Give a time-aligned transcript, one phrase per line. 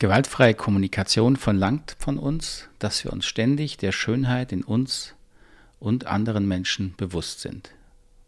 [0.00, 5.14] Gewaltfreie Kommunikation verlangt von uns, dass wir uns ständig der Schönheit in uns
[5.80, 7.70] und anderen Menschen bewusst sind.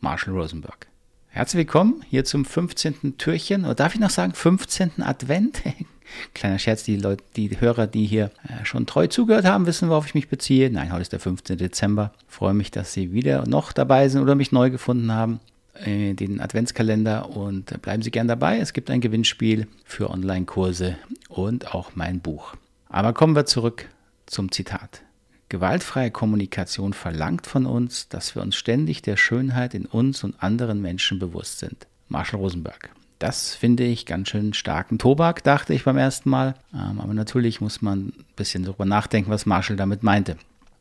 [0.00, 0.88] Marshall Rosenberg.
[1.28, 3.16] Herzlich willkommen hier zum 15.
[3.16, 5.02] Türchen, oder darf ich noch sagen 15.
[5.02, 5.62] Advent?
[6.34, 10.04] Kleiner Scherz, die Leute, die Hörer, die hier äh, schon treu zugehört haben, wissen, worauf
[10.04, 10.68] ich mich beziehe.
[10.68, 11.56] Nein, heute ist der 15.
[11.56, 12.12] Dezember.
[12.28, 15.40] Ich freue mich, dass Sie wieder noch dabei sind oder mich neu gefunden haben
[15.74, 18.58] äh, den Adventskalender und bleiben Sie gern dabei.
[18.58, 20.96] Es gibt ein Gewinnspiel für Online-Kurse
[21.34, 22.54] und auch mein Buch.
[22.88, 23.88] Aber kommen wir zurück
[24.26, 25.02] zum Zitat.
[25.48, 30.80] Gewaltfreie Kommunikation verlangt von uns, dass wir uns ständig der Schönheit in uns und anderen
[30.80, 31.86] Menschen bewusst sind.
[32.08, 32.90] Marshall Rosenberg.
[33.18, 36.54] Das finde ich ganz schön starken Tobak, dachte ich beim ersten Mal.
[36.74, 40.36] Ähm, aber natürlich muss man ein bisschen darüber nachdenken, was Marshall damit meinte.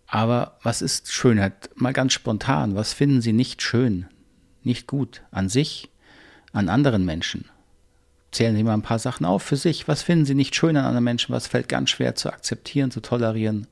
[0.07, 1.69] Aber was ist Schönheit?
[1.75, 2.75] Mal ganz spontan.
[2.75, 4.07] Was finden Sie nicht schön?
[4.65, 5.89] nicht gut an sich,
[6.51, 7.45] an anderen Menschen.
[8.33, 9.87] Zählen Sie mal ein paar Sachen auf für sich.
[9.87, 11.33] Was finden Sie nicht schön an anderen Menschen?
[11.33, 13.67] Was fällt ganz schwer zu akzeptieren, zu tolerieren,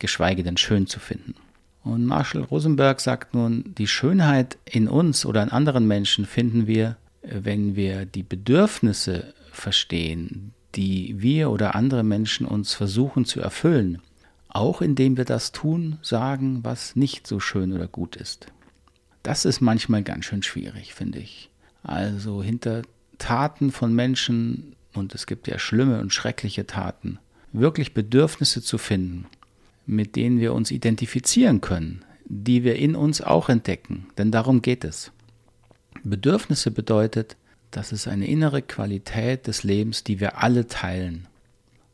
[0.00, 1.36] geschweige denn schön zu finden?
[1.84, 6.96] Und Marshall Rosenberg sagt nun, die Schönheit in uns oder in anderen Menschen finden wir,
[7.22, 14.02] wenn wir die Bedürfnisse verstehen, die wir oder andere Menschen uns versuchen zu erfüllen,
[14.48, 18.48] auch indem wir das tun, sagen, was nicht so schön oder gut ist.
[19.22, 21.48] Das ist manchmal ganz schön schwierig, finde ich.
[21.84, 22.82] Also hinter
[23.20, 27.20] Taten von Menschen, und es gibt ja schlimme und schreckliche Taten,
[27.52, 29.26] wirklich Bedürfnisse zu finden,
[29.86, 34.82] mit denen wir uns identifizieren können, die wir in uns auch entdecken, denn darum geht
[34.84, 35.12] es.
[36.02, 37.36] Bedürfnisse bedeutet,
[37.70, 41.28] das ist eine innere Qualität des Lebens, die wir alle teilen.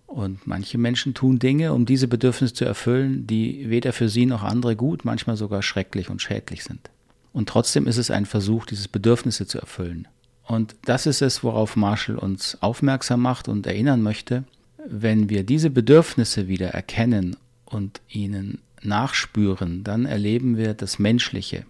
[0.06, 4.42] Und manche Menschen tun Dinge, um diese Bedürfnisse zu erfüllen, die weder für sie noch
[4.42, 6.90] andere gut, manchmal sogar schrecklich und schädlich sind.
[7.32, 10.08] Und trotzdem ist es ein Versuch, dieses Bedürfnisse zu erfüllen.
[10.46, 14.44] Und das ist es, worauf Marshall uns aufmerksam macht und erinnern möchte.
[14.88, 21.64] Wenn wir diese Bedürfnisse wieder erkennen und ihnen nachspüren, dann erleben wir das Menschliche.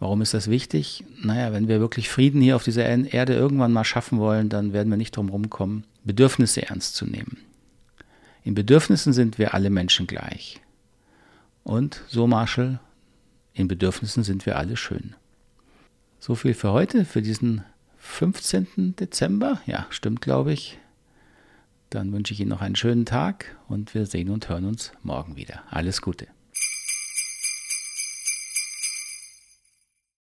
[0.00, 1.04] Warum ist das wichtig?
[1.22, 4.90] Naja, wenn wir wirklich Frieden hier auf dieser Erde irgendwann mal schaffen wollen, dann werden
[4.90, 7.38] wir nicht drum rumkommen, Bedürfnisse ernst zu nehmen.
[8.44, 10.60] In Bedürfnissen sind wir alle Menschen gleich.
[11.64, 12.80] Und so Marshall,
[13.52, 15.14] in Bedürfnissen sind wir alle schön.
[16.20, 17.64] So viel für heute, für diesen
[17.98, 18.96] 15.
[18.96, 19.60] Dezember.
[19.66, 20.78] Ja, stimmt, glaube ich.
[21.90, 25.36] Dann wünsche ich Ihnen noch einen schönen Tag und wir sehen und hören uns morgen
[25.36, 25.62] wieder.
[25.70, 26.26] Alles Gute.